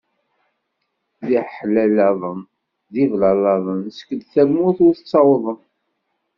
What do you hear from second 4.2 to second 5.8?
tamurt ur ttawḍen.